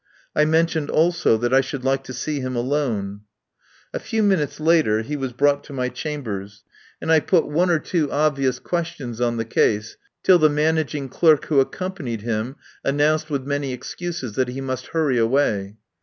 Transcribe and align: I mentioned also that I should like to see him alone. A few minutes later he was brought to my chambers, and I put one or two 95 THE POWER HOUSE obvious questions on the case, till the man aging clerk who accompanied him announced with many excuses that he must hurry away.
I 0.35 0.45
mentioned 0.45 0.89
also 0.89 1.37
that 1.37 1.53
I 1.53 1.61
should 1.61 1.83
like 1.85 2.03
to 2.05 2.11
see 2.13 2.39
him 2.39 2.55
alone. 2.55 3.21
A 3.93 3.99
few 3.99 4.23
minutes 4.23 4.59
later 4.59 5.03
he 5.03 5.15
was 5.15 5.31
brought 5.31 5.63
to 5.65 5.73
my 5.73 5.89
chambers, 5.89 6.63
and 6.99 7.11
I 7.11 7.19
put 7.19 7.45
one 7.47 7.69
or 7.69 7.77
two 7.77 8.07
95 8.07 8.09
THE 8.09 8.09
POWER 8.09 8.17
HOUSE 8.19 8.25
obvious 8.31 8.59
questions 8.61 9.21
on 9.21 9.37
the 9.37 9.45
case, 9.45 9.97
till 10.23 10.39
the 10.39 10.49
man 10.49 10.79
aging 10.79 11.09
clerk 11.09 11.45
who 11.45 11.59
accompanied 11.59 12.23
him 12.23 12.55
announced 12.83 13.29
with 13.29 13.45
many 13.45 13.73
excuses 13.73 14.33
that 14.33 14.47
he 14.47 14.59
must 14.59 14.87
hurry 14.87 15.19
away. 15.19 15.77